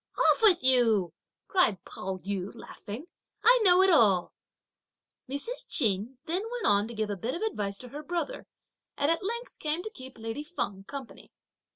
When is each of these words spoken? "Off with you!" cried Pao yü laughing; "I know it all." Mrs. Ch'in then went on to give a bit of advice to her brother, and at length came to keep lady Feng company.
"Off 0.17 0.41
with 0.41 0.63
you!" 0.63 1.13
cried 1.47 1.85
Pao 1.85 2.17
yü 2.23 2.55
laughing; 2.55 3.05
"I 3.43 3.59
know 3.61 3.83
it 3.83 3.91
all." 3.91 4.33
Mrs. 5.29 5.69
Ch'in 5.69 6.17
then 6.25 6.41
went 6.51 6.65
on 6.65 6.87
to 6.87 6.95
give 6.95 7.11
a 7.11 7.15
bit 7.15 7.35
of 7.35 7.43
advice 7.43 7.77
to 7.77 7.89
her 7.89 8.01
brother, 8.01 8.47
and 8.97 9.11
at 9.11 9.23
length 9.23 9.59
came 9.59 9.83
to 9.83 9.91
keep 9.91 10.17
lady 10.17 10.43
Feng 10.43 10.85
company. 10.85 11.31